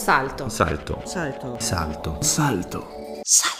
[0.00, 0.48] Salto.
[0.48, 1.02] Salto.
[1.04, 1.56] Salto.
[1.60, 2.22] Salto.
[2.22, 2.86] Salto.
[3.22, 3.59] Salto.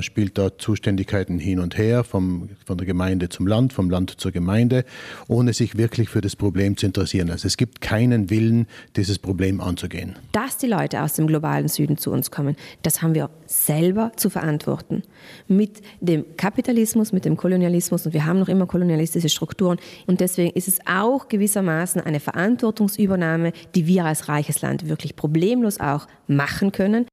[0.00, 4.18] Man spielt da Zuständigkeiten hin und her, vom, von der Gemeinde zum Land, vom Land
[4.18, 4.86] zur Gemeinde,
[5.28, 7.28] ohne sich wirklich für das Problem zu interessieren.
[7.28, 8.66] Also es gibt keinen Willen,
[8.96, 10.16] dieses Problem anzugehen.
[10.32, 14.30] Dass die Leute aus dem globalen Süden zu uns kommen, das haben wir selber zu
[14.30, 15.02] verantworten.
[15.48, 19.76] Mit dem Kapitalismus, mit dem Kolonialismus und wir haben noch immer kolonialistische Strukturen
[20.06, 25.78] und deswegen ist es auch gewissermaßen eine Verantwortungsübernahme, die wir als reiches Land wirklich problemlos
[25.78, 27.04] auch machen können.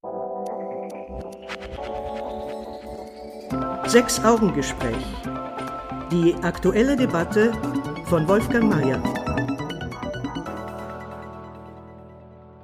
[3.88, 4.98] Sechs-Augen-Gespräch.
[6.12, 7.54] Die aktuelle Debatte
[8.08, 9.02] von Wolfgang Mayer.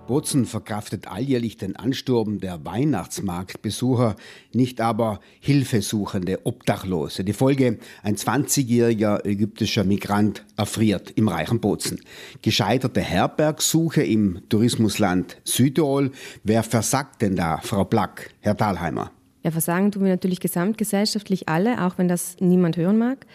[0.06, 4.18] Bozen verkraftet alljährlich den Ansturm der Weihnachtsmarktbesucher,
[4.52, 7.24] nicht aber Hilfesuchende Obdachlose.
[7.24, 12.02] Die Folge, ein 20-jähriger ägyptischer Migrant erfriert im reichen Bozen.
[12.42, 16.12] Gescheiterte Herbergsuche im Tourismusland Südtirol.
[16.44, 19.12] Wer versagt denn da, Frau Plack, Herr Thalheimer?
[19.44, 23.26] Ja, versagen tun wir natürlich gesamtgesellschaftlich alle, auch wenn das niemand hören mag.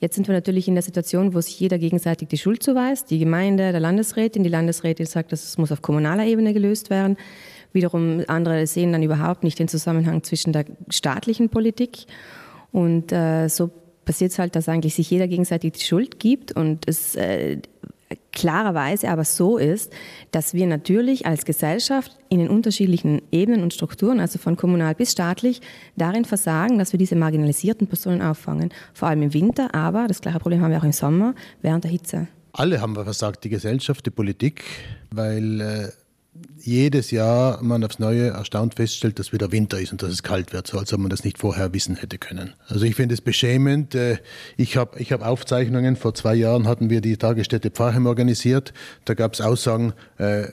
[0.00, 3.10] Jetzt sind wir natürlich in der Situation, wo sich jeder gegenseitig die Schuld zuweist.
[3.10, 7.18] Die Gemeinde, der Landesrätin, die Landesrätin sagt, das muss auf kommunaler Ebene gelöst werden.
[7.74, 12.06] Wiederum andere sehen dann überhaupt nicht den Zusammenhang zwischen der staatlichen Politik.
[12.72, 13.70] Und äh, so
[14.06, 17.58] passiert es halt, dass eigentlich sich jeder gegenseitig die Schuld gibt und es äh,
[18.32, 19.92] klarerweise aber so ist,
[20.30, 25.12] dass wir natürlich als Gesellschaft in den unterschiedlichen Ebenen und Strukturen, also von kommunal bis
[25.12, 25.60] staatlich,
[25.96, 28.70] darin versagen, dass wir diese marginalisierten Personen auffangen.
[28.94, 31.90] Vor allem im Winter, aber das gleiche Problem haben wir auch im Sommer während der
[31.90, 32.28] Hitze.
[32.52, 34.64] Alle haben wir versagt, die Gesellschaft, die Politik,
[35.10, 35.88] weil äh,
[36.58, 40.52] jedes Jahr man aufs Neue erstaunt feststellt, dass wieder Winter ist und dass es kalt
[40.52, 42.54] wird, so als ob man das nicht vorher wissen hätte können.
[42.68, 43.94] Also ich finde es beschämend.
[43.94, 44.18] Äh,
[44.56, 48.72] ich habe ich hab Aufzeichnungen, vor zwei Jahren hatten wir die Tagesstätte Pfarrheim organisiert.
[49.04, 50.48] Da gab es Aussagen äh,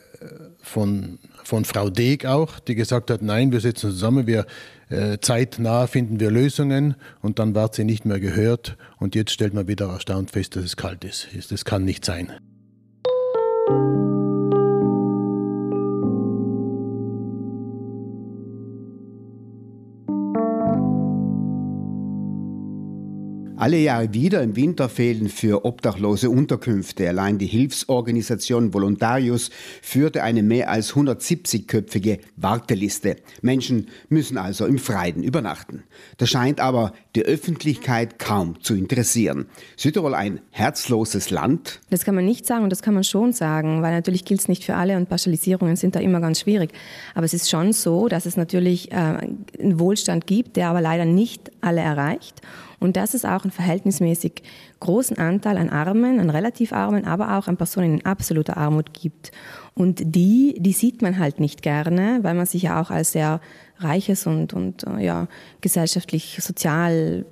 [0.61, 4.45] von, von Frau Deeg auch, die gesagt hat, nein, wir setzen zusammen, wir
[4.89, 9.53] äh, zeitnah finden wir Lösungen und dann wird sie nicht mehr gehört und jetzt stellt
[9.53, 11.27] man wieder erstaunt fest, dass es kalt ist.
[11.51, 12.31] Das kann nicht sein.
[23.59, 27.09] Alle Jahre wieder im Winter fehlen für Obdachlose Unterkünfte.
[27.09, 29.49] Allein die Hilfsorganisation Voluntarius
[29.81, 33.15] führte eine mehr als 170-köpfige Warteliste.
[33.41, 35.81] Menschen müssen also im Freien übernachten.
[36.17, 39.47] Das scheint aber die Öffentlichkeit kaum zu interessieren.
[39.75, 41.79] Südtirol ein herzloses Land?
[41.89, 44.47] Das kann man nicht sagen und das kann man schon sagen, weil natürlich gilt es
[44.49, 46.73] nicht für alle und Pauschalisierungen sind da immer ganz schwierig.
[47.15, 51.05] Aber es ist schon so, dass es natürlich äh, einen Wohlstand gibt, der aber leider
[51.05, 52.43] nicht alle erreicht
[52.79, 54.43] und dass es auch einen verhältnismäßig
[54.79, 59.31] großen Anteil an Armen, an relativ Armen, aber auch an Personen in absoluter Armut gibt.
[59.73, 63.41] Und die, die sieht man halt nicht gerne, weil man sich ja auch als sehr
[63.77, 65.27] reiches und, und äh, ja,
[65.61, 67.25] gesellschaftlich, sozial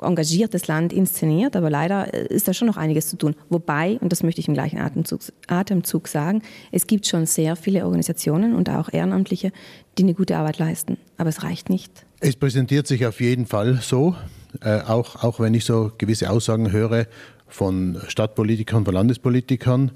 [0.00, 3.34] engagiertes Land inszeniert, aber leider äh, ist da schon noch einiges zu tun.
[3.48, 7.84] Wobei, und das möchte ich im gleichen Atemzug, Atemzug sagen, es gibt schon sehr viele
[7.84, 9.52] Organisationen und auch Ehrenamtliche,
[9.98, 12.06] die eine gute Arbeit leisten, aber es reicht nicht.
[12.20, 14.14] Es präsentiert sich auf jeden Fall so
[14.62, 17.06] äh, auch, auch wenn ich so gewisse Aussagen höre
[17.46, 19.92] von Stadtpolitikern, von Landespolitikern,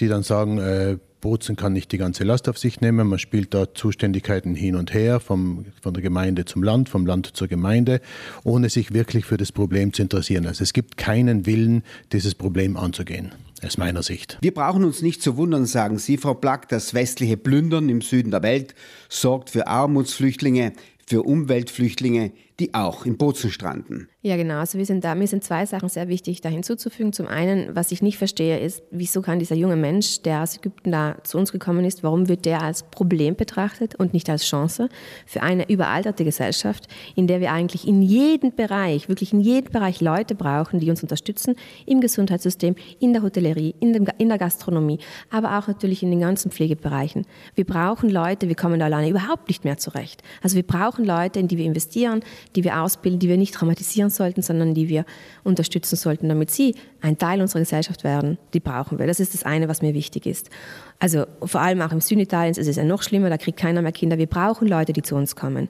[0.00, 3.06] die dann sagen, äh, Bozen kann nicht die ganze Last auf sich nehmen.
[3.08, 7.36] Man spielt da Zuständigkeiten hin und her, vom, von der Gemeinde zum Land, vom Land
[7.36, 8.00] zur Gemeinde,
[8.42, 10.46] ohne sich wirklich für das Problem zu interessieren.
[10.46, 13.32] Also es gibt keinen Willen, dieses Problem anzugehen.
[13.62, 14.38] Aus meiner Sicht.
[14.40, 18.30] Wir brauchen uns nicht zu wundern, sagen Sie, Frau Plack, das westliche Plündern im Süden
[18.30, 18.74] der Welt
[19.10, 20.72] sorgt für Armutsflüchtlinge,
[21.06, 24.08] für Umweltflüchtlinge, die auch im Bozen stranden.
[24.22, 24.58] Ja, genau.
[24.58, 27.14] Also wir sind da, mir sind zwei Sachen sehr wichtig da hinzuzufügen.
[27.14, 30.92] Zum einen, was ich nicht verstehe, ist, wieso kann dieser junge Mensch, der aus Ägypten
[30.92, 34.90] da zu uns gekommen ist, warum wird der als Problem betrachtet und nicht als Chance
[35.24, 40.02] für eine überalterte Gesellschaft, in der wir eigentlich in jedem Bereich, wirklich in jedem Bereich
[40.02, 41.54] Leute brauchen, die uns unterstützen,
[41.86, 44.98] im Gesundheitssystem, in der Hotellerie, in, dem, in der Gastronomie,
[45.30, 47.26] aber auch natürlich in den ganzen Pflegebereichen.
[47.54, 50.22] Wir brauchen Leute, wir kommen da alleine überhaupt nicht mehr zurecht.
[50.42, 52.20] Also wir brauchen Leute, in die wir investieren,
[52.56, 55.04] die wir ausbilden, die wir nicht traumatisieren sollten, sondern die wir
[55.44, 58.38] unterstützen sollten, damit sie ein Teil unserer Gesellschaft werden.
[58.54, 59.06] Die brauchen wir.
[59.06, 60.50] Das ist das eine, was mir wichtig ist.
[60.98, 63.82] Also vor allem auch im Süden Italiens ist es ja noch schlimmer, da kriegt keiner
[63.82, 64.18] mehr Kinder.
[64.18, 65.68] Wir brauchen Leute, die zu uns kommen.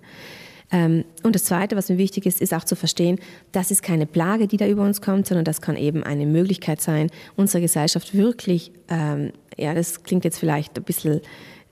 [0.72, 3.18] Ähm, und das Zweite, was mir wichtig ist, ist auch zu verstehen,
[3.52, 6.80] das ist keine Plage, die da über uns kommt, sondern das kann eben eine Möglichkeit
[6.80, 11.20] sein, unsere Gesellschaft wirklich, ähm, ja, das klingt jetzt vielleicht ein bisschen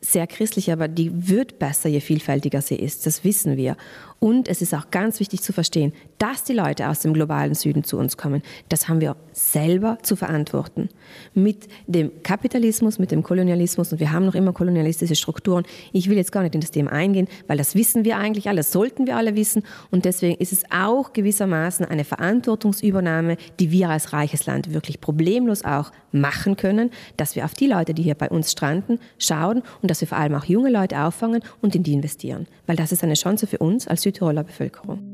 [0.00, 3.06] sehr christlich, aber die wird besser, je vielfältiger sie ist.
[3.06, 3.76] Das wissen wir.
[4.20, 7.84] Und es ist auch ganz wichtig zu verstehen, dass die Leute aus dem globalen Süden
[7.84, 8.42] zu uns kommen.
[8.68, 10.88] Das haben wir selber zu verantworten.
[11.34, 15.64] Mit dem Kapitalismus, mit dem Kolonialismus und wir haben noch immer kolonialistische Strukturen.
[15.92, 18.58] Ich will jetzt gar nicht in das Thema eingehen, weil das wissen wir eigentlich alle,
[18.58, 19.62] das sollten wir alle wissen.
[19.92, 25.64] Und deswegen ist es auch gewissermaßen eine Verantwortungsübernahme, die wir als reiches Land wirklich problemlos
[25.64, 29.87] auch machen können, dass wir auf die Leute, die hier bei uns stranden, schauen und
[29.88, 32.46] dass wir vor allem auch junge Leute auffangen und in die investieren.
[32.66, 35.10] Weil das ist eine Chance für uns als Südtiroler Bevölkerung.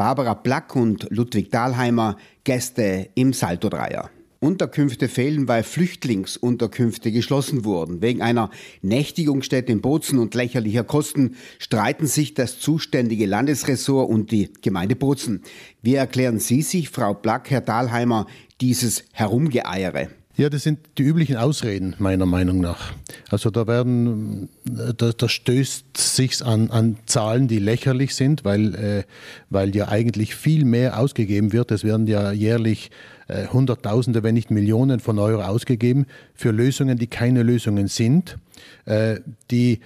[0.00, 4.08] Barbara Plack und Ludwig Dahlheimer Gäste im Salto-Dreier.
[4.40, 8.00] Unterkünfte fehlen, weil Flüchtlingsunterkünfte geschlossen wurden.
[8.00, 8.50] Wegen einer
[8.80, 15.42] Nächtigungsstätte in Bozen und lächerlicher Kosten streiten sich das zuständige Landesressort und die Gemeinde Bozen.
[15.82, 18.26] Wie erklären Sie sich, Frau Plack, Herr Dahlheimer,
[18.60, 20.08] dieses Herumgeeiere?
[20.40, 22.94] Ja, das sind die üblichen Ausreden meiner Meinung nach.
[23.28, 29.02] Also da werden, da, da stößt sich an, an Zahlen, die lächerlich sind, weil, äh,
[29.50, 31.70] weil ja eigentlich viel mehr ausgegeben wird.
[31.72, 32.90] Es werden ja jährlich
[33.28, 38.38] äh, Hunderttausende, wenn nicht Millionen von Euro ausgegeben für Lösungen, die keine Lösungen sind,
[38.86, 39.20] äh,
[39.50, 39.80] die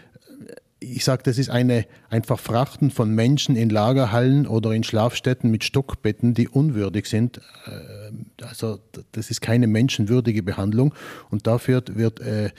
[0.92, 5.64] ich sage, das ist eine, ein Verfrachten von Menschen in Lagerhallen oder in Schlafstätten mit
[5.64, 7.38] Stockbetten, die unwürdig sind.
[7.66, 8.78] Äh, also
[9.12, 10.94] das ist keine menschenwürdige Behandlung
[11.30, 12.50] und dafür wird äh,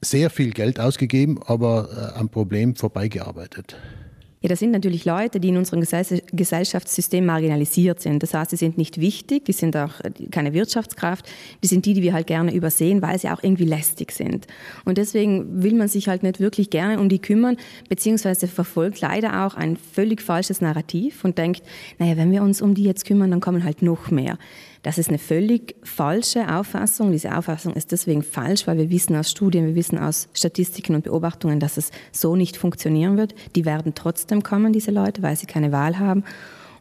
[0.00, 3.76] sehr viel Geld ausgegeben, aber äh, am Problem vorbeigearbeitet.
[4.42, 8.24] Ja, das sind natürlich Leute, die in unserem Gesellschaftssystem marginalisiert sind.
[8.24, 9.92] Das heißt, sie sind nicht wichtig, die sind auch
[10.32, 11.30] keine Wirtschaftskraft,
[11.62, 14.48] die sind die, die wir halt gerne übersehen, weil sie auch irgendwie lästig sind.
[14.84, 17.56] Und deswegen will man sich halt nicht wirklich gerne um die kümmern,
[17.88, 21.62] beziehungsweise verfolgt leider auch ein völlig falsches Narrativ und denkt,
[22.00, 24.38] naja, wenn wir uns um die jetzt kümmern, dann kommen halt noch mehr.
[24.82, 27.12] Das ist eine völlig falsche Auffassung.
[27.12, 31.04] Diese Auffassung ist deswegen falsch, weil wir wissen aus Studien, wir wissen aus Statistiken und
[31.04, 33.34] Beobachtungen, dass es so nicht funktionieren wird.
[33.54, 36.24] Die werden trotzdem kommen, diese Leute, weil sie keine Wahl haben.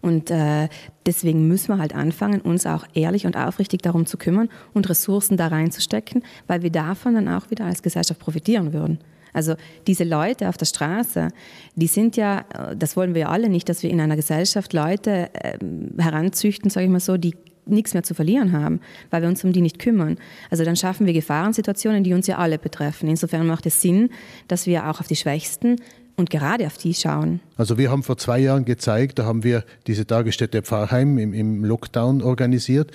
[0.02, 0.68] Und äh,
[1.06, 5.38] deswegen müssen wir halt anfangen, uns auch ehrlich und aufrichtig darum zu kümmern und Ressourcen
[5.38, 8.98] da reinzustecken, weil wir davon dann auch wieder als Gesellschaft profitieren würden.
[9.34, 9.56] Also
[9.86, 11.30] diese Leute auf der Straße,
[11.76, 12.44] die sind ja,
[12.76, 15.58] das wollen wir ja alle nicht, dass wir in einer Gesellschaft Leute äh,
[16.00, 19.54] heranzüchten, sage ich mal so, die nichts mehr zu verlieren haben, weil wir uns um
[19.54, 20.18] die nicht kümmern.
[20.50, 23.10] Also dann schaffen wir Gefahrensituationen, die uns ja alle betreffen.
[23.10, 24.10] Insofern macht es Sinn,
[24.48, 25.78] dass wir auch auf die Schwächsten
[26.16, 27.40] und gerade auf die schauen.
[27.58, 31.66] Also wir haben vor zwei Jahren gezeigt, da haben wir diese Tagesstätte Pfarrheim im, im
[31.66, 32.92] Lockdown organisiert.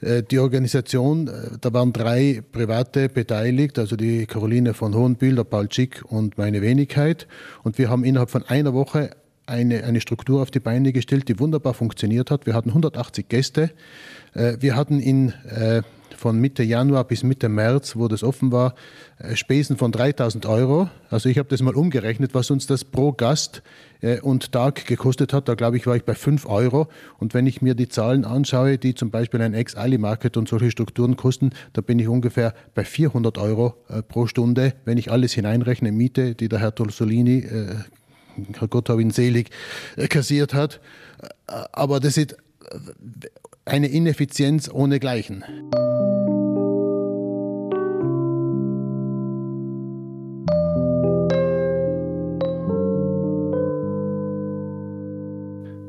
[0.00, 5.44] Äh, die Organisation, äh, da waren drei Private beteiligt, also die Caroline von Hohenbühl, der
[5.44, 7.26] Paul Schick und meine Wenigkeit.
[7.62, 9.10] Und wir haben innerhalb von einer Woche
[9.48, 12.46] eine, eine Struktur auf die Beine gestellt, die wunderbar funktioniert hat.
[12.46, 13.70] Wir hatten 180 Gäste.
[14.34, 15.82] Äh, wir hatten in, äh,
[16.16, 18.74] von Mitte Januar bis Mitte März, wo das offen war,
[19.18, 20.90] äh, Spesen von 3000 Euro.
[21.10, 23.62] Also ich habe das mal umgerechnet, was uns das pro Gast
[24.22, 25.48] und Tag gekostet hat.
[25.48, 26.86] Da glaube ich, war ich bei 5 Euro.
[27.18, 31.16] Und wenn ich mir die Zahlen anschaue, die zum Beispiel ein Ex-Ali-Market und solche Strukturen
[31.16, 33.74] kosten, da bin ich ungefähr bei 400 Euro
[34.06, 37.44] pro Stunde, wenn ich alles hineinrechne, Miete, die der Herr Tolsolini
[38.70, 39.50] Gott hab ihn selig,
[39.96, 40.80] äh, kassiert hat.
[41.46, 42.36] Aber das ist
[43.64, 45.44] eine Ineffizienz ohnegleichen.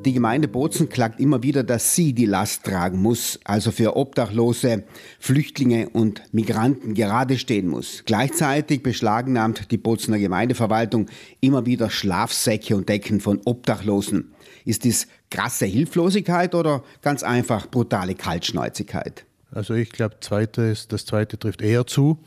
[0.10, 4.84] Die Gemeinde Bozen klagt immer wieder, dass sie die Last tragen muss, also für Obdachlose,
[5.20, 8.02] Flüchtlinge und Migranten gerade stehen muss.
[8.08, 11.12] Gleichzeitig beschlagnahmt die Bozener Gemeindeverwaltung
[11.42, 14.32] immer wieder Schlafsäcke und Decken von Obdachlosen.
[14.66, 19.28] Ist dies krasse Hilflosigkeit oder ganz einfach brutale Kaltschnäuzigkeit?
[19.52, 22.20] Also ich glaube, das zweite trifft eher zu,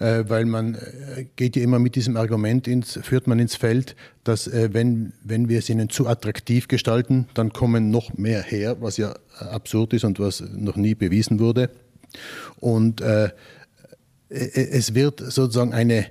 [0.00, 3.94] äh, weil man äh, geht ja immer mit diesem Argument ins, führt man ins Feld,
[4.24, 8.76] dass äh, wenn, wenn wir es ihnen zu attraktiv gestalten, dann kommen noch mehr her,
[8.80, 11.70] was ja absurd ist und was noch nie bewiesen wurde.
[12.58, 13.30] Und äh,
[14.28, 16.06] es wird sozusagen eine,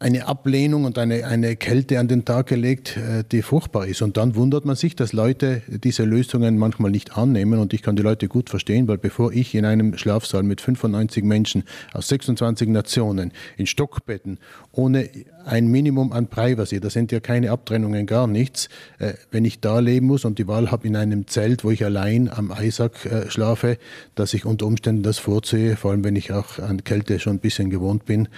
[0.00, 4.00] eine Ablehnung und eine, eine Kälte an den Tag gelegt, äh, die furchtbar ist.
[4.00, 7.58] Und dann wundert man sich, dass Leute diese Lösungen manchmal nicht annehmen.
[7.58, 11.24] Und ich kann die Leute gut verstehen, weil bevor ich in einem Schlafsaal mit 95
[11.24, 14.38] Menschen aus 26 Nationen in Stockbetten
[14.70, 15.10] ohne
[15.44, 19.80] ein Minimum an Privacy, da sind ja keine Abtrennungen, gar nichts, äh, wenn ich da
[19.80, 23.30] leben muss und die Wahl habe in einem Zelt, wo ich allein am Eisack äh,
[23.30, 23.78] schlafe,
[24.14, 27.40] dass ich unter Umständen das vorziehe, vor allem wenn ich auch an Kälte schon ein
[27.40, 28.28] bisschen gewohnt bin,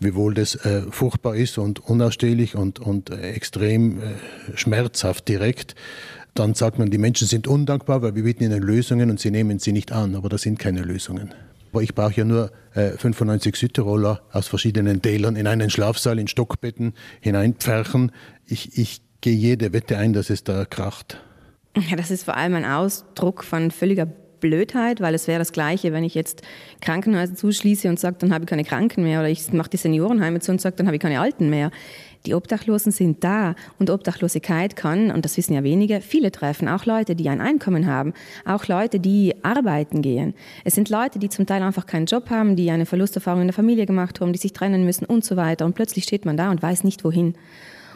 [0.00, 4.02] wiewohl das äh, furchtbar ist und unausstehlich und, und äh, extrem äh,
[4.54, 5.74] schmerzhaft direkt.
[6.34, 9.58] Dann sagt man, die Menschen sind undankbar, weil wir bieten ihnen Lösungen und sie nehmen
[9.58, 10.14] sie nicht an.
[10.14, 11.34] Aber das sind keine Lösungen.
[11.72, 16.28] Aber ich brauche ja nur äh, 95 Südtiroler aus verschiedenen Tälern in einen Schlafsaal in
[16.28, 18.12] Stockbetten hineinpferchen.
[18.46, 21.20] Ich, ich gehe jede Wette ein, dass es da kracht.
[21.88, 24.08] Ja, das ist vor allem ein Ausdruck von völliger
[24.40, 26.42] Blödheit, weil es wäre das Gleiche, wenn ich jetzt
[26.80, 30.40] Krankenhäuser zuschließe und sage, dann habe ich keine Kranken mehr oder ich mache die Seniorenheime
[30.40, 31.70] zu und sage, dann habe ich keine Alten mehr.
[32.26, 36.84] Die Obdachlosen sind da und Obdachlosigkeit kann, und das wissen ja wenige, viele treffen, auch
[36.84, 38.12] Leute, die ein Einkommen haben,
[38.44, 40.34] auch Leute, die arbeiten gehen.
[40.64, 43.54] Es sind Leute, die zum Teil einfach keinen Job haben, die eine Verlusterfahrung in der
[43.54, 45.64] Familie gemacht haben, die sich trennen müssen und so weiter.
[45.64, 47.34] Und plötzlich steht man da und weiß nicht wohin.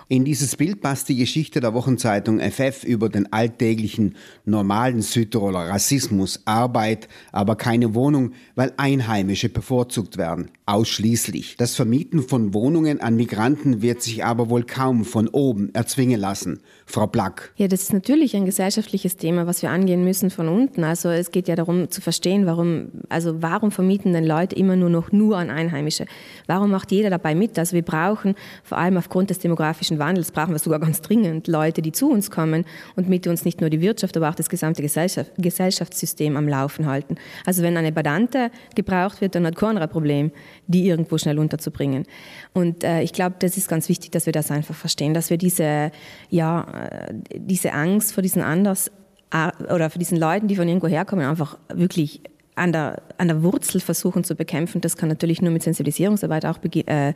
[0.09, 6.43] In dieses Bild passt die Geschichte der Wochenzeitung FF über den alltäglichen, normalen Südtiroler Rassismus,
[6.45, 10.51] Arbeit, aber keine Wohnung, weil Einheimische bevorzugt werden.
[10.67, 11.57] Ausschließlich.
[11.59, 16.61] Das Vermieten von Wohnungen an Migranten wird sich aber wohl kaum von oben erzwingen lassen.
[16.87, 17.53] Frau Black.
[17.57, 20.85] Ja, das ist natürlich ein gesellschaftliches Thema, was wir angehen müssen von unten.
[20.85, 24.91] Also es geht ja darum zu verstehen, warum, also warum vermieten denn Leute immer nur
[24.91, 26.07] noch nur an Einheimische?
[26.47, 27.59] Warum macht jeder dabei mit?
[27.59, 31.49] Also wir brauchen vor allem aufgrund des demografischen demografischen Wandels brauchen wir sogar ganz dringend
[31.49, 32.65] Leute, die zu uns kommen
[32.97, 36.87] und mit uns nicht nur die Wirtschaft, aber auch das gesamte Gesellschaft, Gesellschaftssystem am Laufen
[36.87, 37.17] halten.
[37.47, 40.31] Also wenn eine Badante gebraucht wird, dann hat keiner ein Problem,
[40.67, 42.05] die irgendwo schnell unterzubringen.
[42.53, 45.39] Und äh, ich glaube, das ist ganz wichtig, dass wir das einfach verstehen, dass wir
[45.39, 45.91] diese,
[46.31, 48.91] ja, äh, diese Angst vor diesen Anders
[49.33, 52.23] äh, oder für diesen Leuten, die von irgendwo herkommen, einfach wirklich
[52.57, 54.81] an der, an der Wurzel versuchen zu bekämpfen.
[54.81, 57.15] Das kann natürlich nur mit Sensibilisierungsarbeit auch, äh, äh,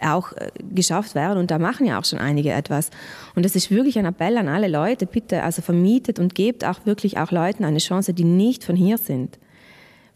[0.00, 1.38] auch äh, geschafft werden.
[1.38, 2.90] Und da machen ja auch schon einige etwas.
[3.34, 6.84] Und das ist wirklich ein Appell an alle Leute, bitte, also vermietet und gebt auch
[6.84, 9.38] wirklich auch Leuten eine Chance, die nicht von hier sind.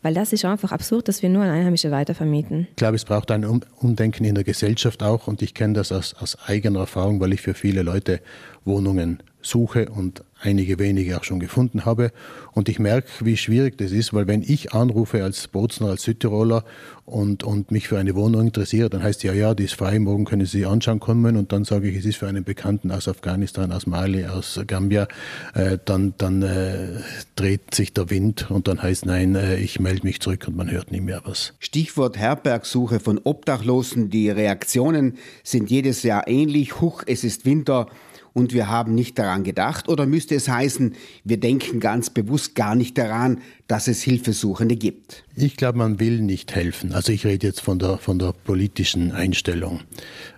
[0.03, 2.67] Weil das ist einfach absurd, dass wir nur an Einheimische weitervermieten.
[2.71, 5.29] Ich glaube, es braucht ein Umdenken in der Gesellschaft auch.
[5.29, 8.21] Und ich kenne das aus, aus eigener Erfahrung, weil ich für viele Leute
[8.67, 12.13] Wohnungen suche und einige wenige auch schon gefunden habe.
[12.53, 16.65] Und ich merke, wie schwierig das ist, weil wenn ich anrufe als Bozner, als Südtiroler
[17.07, 20.25] und, und mich für eine Wohnung interessiere, dann heißt ja, ja, die ist frei, morgen
[20.25, 21.37] können Sie anschauen kommen.
[21.37, 25.09] Und dann sage ich, es ist für einen Bekannten aus Afghanistan, aus Mali, aus Gambia.
[25.55, 27.01] Äh, dann dann äh,
[27.37, 30.71] dreht sich der Wind und dann heißt, nein, äh, ich melde mich zurück und man
[30.71, 31.55] hört nie mehr was.
[31.59, 34.11] Stichwort Herbergsuche von Obdachlosen.
[34.11, 36.81] Die Reaktionen sind jedes Jahr ähnlich.
[36.81, 37.87] Huch, es ist Winter
[38.35, 39.89] und wir haben nicht daran gedacht?
[39.89, 45.25] Oder müsste es heißen, wir denken ganz bewusst gar nicht daran, dass es Hilfesuchende gibt?
[45.37, 46.93] Ich glaube, man will nicht helfen.
[46.93, 49.81] Also ich rede jetzt von der, von der politischen Einstellung.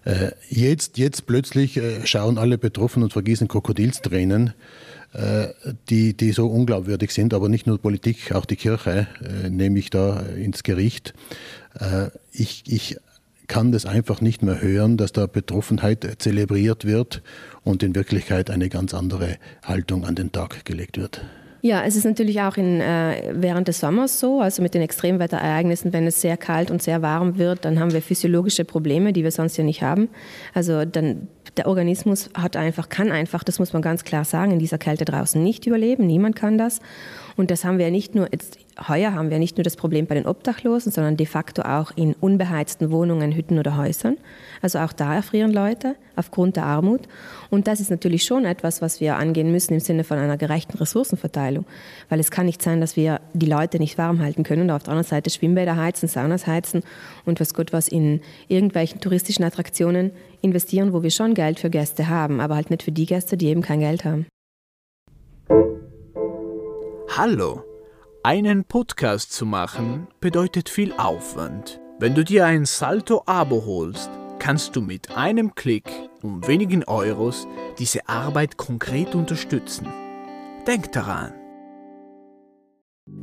[0.05, 4.53] Äh, jetzt, jetzt plötzlich äh, schauen alle betroffen und vergießen Krokodilstränen
[5.13, 5.49] äh,
[5.89, 9.89] die, die so unglaubwürdig sind, aber nicht nur Politik, auch die Kirche äh, nehme ich
[9.89, 11.15] da ins Gericht.
[11.79, 12.99] Äh, ich, ich
[13.47, 17.23] kann das einfach nicht mehr hören, dass da Betroffenheit zelebriert wird
[17.65, 21.23] und in Wirklichkeit eine ganz andere Haltung an den Tag gelegt wird.
[21.63, 25.93] Ja, es ist natürlich auch in, äh, während des Sommers so, also mit den Extremwetterereignissen,
[25.93, 29.33] wenn es sehr kalt und sehr warm wird, dann haben wir physiologische Probleme, die wir
[29.33, 30.09] sonst ja nicht haben.
[30.55, 31.27] Also dann
[31.57, 35.05] der Organismus hat einfach, kann einfach, das muss man ganz klar sagen, in dieser Kälte
[35.05, 36.07] draußen nicht überleben.
[36.07, 36.81] Niemand kann das.
[37.37, 40.15] Und das haben wir nicht nur, jetzt, heuer haben wir nicht nur das Problem bei
[40.15, 44.17] den Obdachlosen, sondern de facto auch in unbeheizten Wohnungen, Hütten oder Häusern.
[44.63, 47.03] Also auch da erfrieren Leute aufgrund der Armut.
[47.51, 50.79] Und das ist natürlich schon etwas, was wir angehen müssen im Sinne von einer gerechten
[50.79, 51.67] Ressourcenverteilung.
[52.09, 54.85] Weil es kann nicht sein, dass wir die Leute nicht warm halten können und auf
[54.85, 56.83] der anderen Seite Schwimmbäder heizen, Saunas heizen
[57.27, 62.09] und was Gott was in irgendwelchen touristischen Attraktionen investieren, wo wir schon Geld für Gäste
[62.09, 64.27] haben, aber halt nicht für die Gäste, die eben kein Geld haben.
[67.19, 67.65] Hallo,
[68.23, 71.81] einen Podcast zu machen bedeutet viel Aufwand.
[71.99, 78.07] Wenn du dir ein Salto-Abo holst, kannst du mit einem Klick um wenigen Euros diese
[78.07, 79.87] Arbeit konkret unterstützen.
[80.67, 81.33] Denk daran.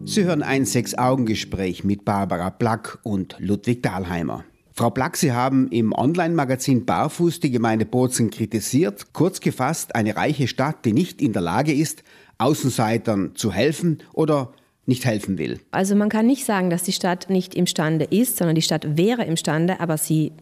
[0.05, 4.43] Sie hören ein Sechs-Augen-Gespräch mit Barbara Black und Ludwig Dahlheimer.
[4.75, 9.13] Frau Black, Sie haben im Online-Magazin Barfuß die Gemeinde Bozen kritisiert.
[9.13, 12.03] Kurz gefasst, eine reiche Stadt, die nicht in der Lage ist,
[12.37, 14.53] Außenseitern zu helfen oder
[14.85, 15.59] nicht helfen will.
[15.71, 19.23] Also man kann nicht sagen, dass die Stadt nicht imstande ist, sondern die Stadt wäre
[19.23, 20.33] imstande, aber sie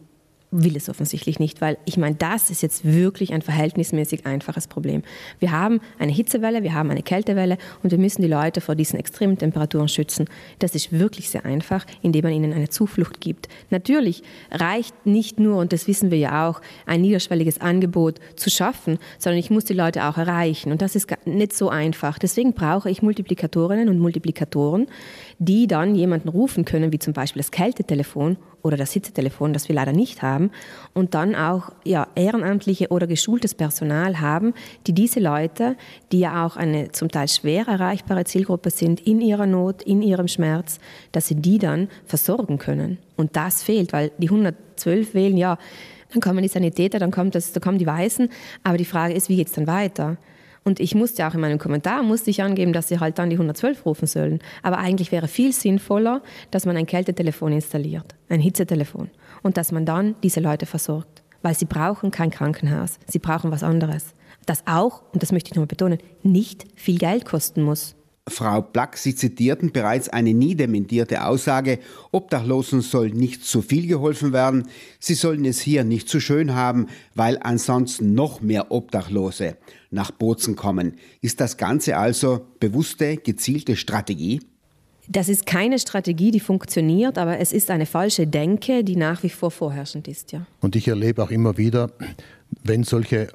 [0.52, 5.02] will es offensichtlich nicht, weil ich meine, das ist jetzt wirklich ein verhältnismäßig einfaches Problem.
[5.40, 8.98] Wir haben eine Hitzewelle, wir haben eine Kältewelle und wir müssen die Leute vor diesen
[8.98, 10.26] extremen Temperaturen schützen.
[10.58, 13.48] Das ist wirklich sehr einfach, indem man ihnen eine Zuflucht gibt.
[13.70, 18.98] Natürlich reicht nicht nur, und das wissen wir ja auch, ein niederschwelliges Angebot zu schaffen,
[19.18, 22.18] sondern ich muss die Leute auch erreichen und das ist nicht so einfach.
[22.18, 24.86] Deswegen brauche ich Multiplikatorinnen und Multiplikatoren,
[25.38, 29.74] die dann jemanden rufen können, wie zum Beispiel das Kältetelefon oder das Hitzetelefon, das wir
[29.74, 30.50] leider nicht haben,
[30.94, 34.54] und dann auch ja, ehrenamtliche oder geschultes Personal haben,
[34.86, 35.76] die diese Leute,
[36.10, 40.28] die ja auch eine zum Teil schwer erreichbare Zielgruppe sind, in ihrer Not, in ihrem
[40.28, 40.78] Schmerz,
[41.12, 42.98] dass sie die dann versorgen können.
[43.16, 45.58] Und das fehlt, weil die 112 wählen, ja,
[46.12, 48.28] dann kommen die Sanitäter, dann, kommt das, dann kommen die Weißen,
[48.62, 50.18] aber die Frage ist, wie geht es dann weiter?
[50.64, 53.36] Und ich musste auch in meinem Kommentar musste ich angeben, dass sie halt dann die
[53.36, 54.40] 112 rufen sollen.
[54.62, 59.10] Aber eigentlich wäre viel sinnvoller, dass man ein Kältetelefon installiert, ein Hitzetelefon,
[59.42, 61.22] und dass man dann diese Leute versorgt.
[61.42, 64.14] Weil sie brauchen kein Krankenhaus, sie brauchen was anderes.
[64.46, 67.96] Das auch, und das möchte ich nochmal betonen, nicht viel Geld kosten muss.
[68.28, 71.80] Frau Plack, Sie zitierten bereits eine nie dementierte Aussage,
[72.12, 74.68] Obdachlosen soll nicht zu viel geholfen werden,
[75.00, 76.86] sie sollen es hier nicht zu schön haben,
[77.16, 79.56] weil ansonsten noch mehr Obdachlose
[79.90, 80.94] nach Bozen kommen.
[81.20, 84.40] Ist das Ganze also bewusste, gezielte Strategie?
[85.08, 89.30] Das ist keine Strategie, die funktioniert, aber es ist eine falsche Denke, die nach wie
[89.30, 90.46] vor vorherrschend ist, ja.
[90.60, 91.90] Und ich erlebe auch immer wieder,
[92.62, 93.28] wenn solche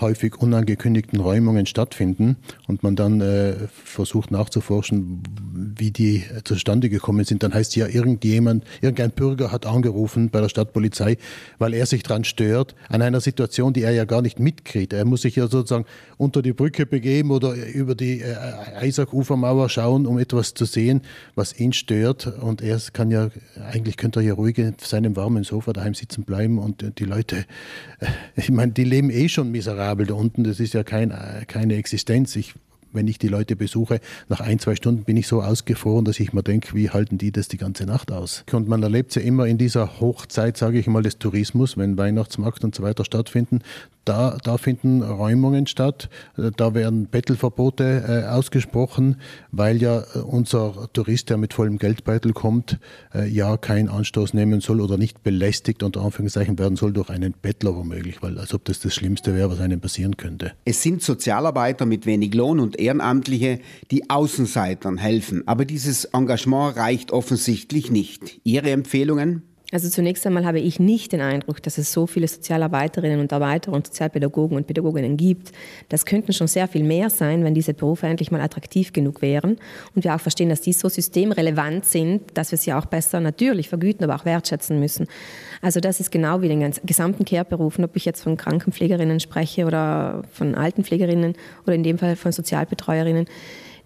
[0.00, 5.22] häufig unangekündigten Räumungen stattfinden und man dann äh, versucht nachzuforschen,
[5.76, 10.48] wie die zustande gekommen sind, dann heißt ja irgendjemand, irgendein Bürger hat angerufen bei der
[10.48, 11.18] Stadtpolizei,
[11.58, 14.94] weil er sich daran stört, an einer Situation, die er ja gar nicht mitkriegt.
[14.94, 15.84] Er muss sich ja sozusagen
[16.16, 18.34] unter die Brücke begeben oder über die äh,
[18.76, 21.02] Eisachufermauer schauen, um etwas zu sehen,
[21.34, 22.26] was ihn stört.
[22.40, 23.28] Und er kann ja,
[23.70, 27.44] eigentlich könnte er ja ruhig in seinem warmen Sofa daheim sitzen bleiben und die Leute,
[28.00, 28.06] äh,
[28.36, 30.44] ich meine, die leben eh schon miserabel miserabel da unten.
[30.44, 31.12] Das ist ja kein,
[31.46, 32.36] keine Existenz.
[32.36, 32.54] Ich
[32.92, 36.32] wenn ich die Leute besuche, nach ein, zwei Stunden bin ich so ausgefroren, dass ich
[36.32, 38.44] mir denke, wie halten die das die ganze Nacht aus?
[38.52, 41.96] Und man erlebt es ja immer in dieser Hochzeit, sage ich mal, des Tourismus, wenn
[41.96, 43.60] Weihnachtsmarkt und so weiter stattfinden.
[44.04, 46.08] Da, da finden Räumungen statt,
[46.56, 49.16] da werden Bettelverbote äh, ausgesprochen,
[49.52, 52.80] weil ja äh, unser Tourist, der mit vollem Geldbeutel kommt,
[53.14, 57.32] äh, ja keinen Anstoß nehmen soll oder nicht belästigt unter Anführungszeichen werden soll durch einen
[57.40, 60.52] Bettler womöglich, weil als ob das das Schlimmste wäre, was einem passieren könnte.
[60.64, 63.60] Es sind Sozialarbeiter mit wenig Lohn und Ehrenamtliche,
[63.90, 65.46] die Außenseitern helfen.
[65.46, 68.40] Aber dieses Engagement reicht offensichtlich nicht.
[68.44, 69.42] Ihre Empfehlungen?
[69.72, 73.72] Also zunächst einmal habe ich nicht den Eindruck, dass es so viele Sozialarbeiterinnen und Arbeiter
[73.72, 75.50] und Sozialpädagogen und Pädagoginnen gibt.
[75.88, 79.56] Das könnten schon sehr viel mehr sein, wenn diese Berufe endlich mal attraktiv genug wären
[79.94, 83.70] und wir auch verstehen, dass die so systemrelevant sind, dass wir sie auch besser natürlich
[83.70, 85.06] vergüten, aber auch wertschätzen müssen.
[85.62, 90.22] Also das ist genau wie den gesamten Care-Berufen, ob ich jetzt von Krankenpflegerinnen spreche oder
[90.32, 91.32] von Altenpflegerinnen
[91.64, 93.24] oder in dem Fall von Sozialbetreuerinnen.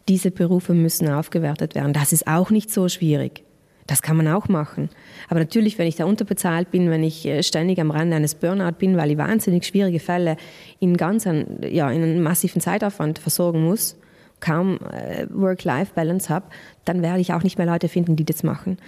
[0.08, 1.92] Diese Berufe müssen aufgewertet werden.
[1.92, 3.45] Das ist auch nicht so schwierig.
[3.86, 4.88] Das kann man auch machen.
[5.28, 8.78] Aber natürlich, wenn ich da unterbezahlt bin, wenn ich äh, ständig am Rande eines Burnout
[8.78, 10.36] bin, weil ich wahnsinnig schwierige Fälle
[10.80, 13.96] in ganz ein, ja, in einen massiven Zeitaufwand versorgen muss,
[14.40, 16.46] kaum äh, Work-Life-Balance habe,
[16.84, 18.78] dann werde ich auch nicht mehr Leute finden, die das machen.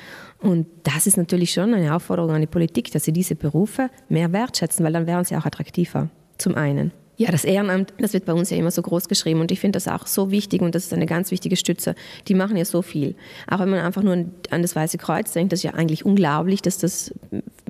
[0.40, 4.32] Und das ist natürlich schon eine Aufforderung an die Politik, dass sie diese Berufe mehr
[4.32, 6.10] wertschätzen, weil dann wären sie auch attraktiver.
[6.38, 6.92] Zum einen.
[7.18, 9.76] Ja, das Ehrenamt, das wird bei uns ja immer so groß geschrieben und ich finde
[9.76, 11.96] das auch so wichtig und das ist eine ganz wichtige Stütze.
[12.28, 13.16] Die machen ja so viel.
[13.50, 16.62] Auch wenn man einfach nur an das Weiße Kreuz denkt, das ist ja eigentlich unglaublich,
[16.62, 17.12] dass das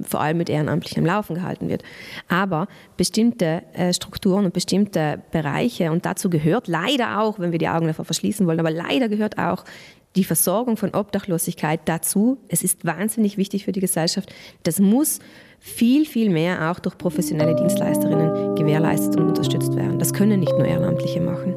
[0.03, 1.83] vor allem mit Ehrenamtlichen am Laufen gehalten wird.
[2.29, 7.69] Aber bestimmte äh, Strukturen und bestimmte Bereiche und dazu gehört leider auch, wenn wir die
[7.69, 9.65] Augen davor verschließen wollen, aber leider gehört auch
[10.17, 12.39] die Versorgung von Obdachlosigkeit dazu.
[12.49, 14.33] Es ist wahnsinnig wichtig für die Gesellschaft.
[14.63, 15.21] Das muss
[15.59, 19.99] viel, viel mehr auch durch professionelle Dienstleisterinnen gewährleistet und unterstützt werden.
[19.99, 21.55] Das können nicht nur Ehrenamtliche machen.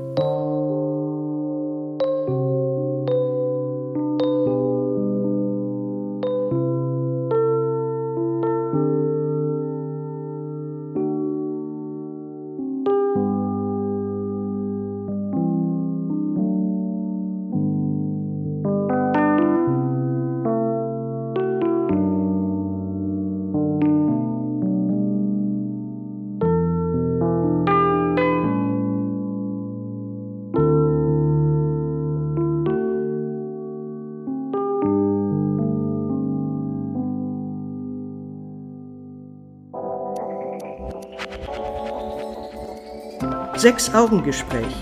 [43.61, 44.73] Sechs-Augen-Gespräch.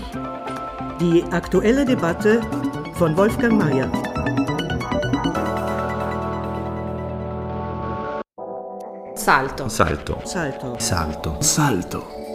[1.02, 2.40] Die aktuelle Debatte
[2.94, 3.92] von Wolfgang Mayer.
[9.14, 9.68] Salto.
[9.68, 10.22] Salto.
[10.24, 10.76] Salto.
[10.78, 10.78] Salto.
[10.78, 11.36] Salto.
[11.40, 12.29] Salto.